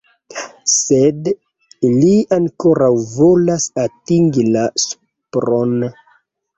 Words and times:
Sed 0.75 1.29
li 1.91 2.15
ankoraŭ 2.39 2.89
volas 3.15 3.71
atingi 3.87 4.51
la 4.53 4.69
supron. 4.89 5.83